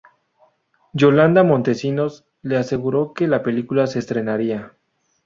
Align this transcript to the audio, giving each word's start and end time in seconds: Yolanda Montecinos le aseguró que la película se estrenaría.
Yolanda 0.93 1.43
Montecinos 1.43 2.25
le 2.41 2.57
aseguró 2.57 3.13
que 3.13 3.27
la 3.27 3.43
película 3.43 3.85
se 3.85 3.99
estrenaría. 3.99 4.73